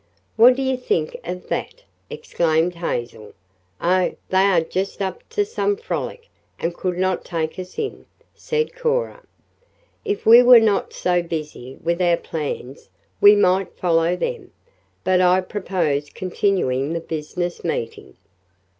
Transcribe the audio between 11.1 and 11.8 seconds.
busy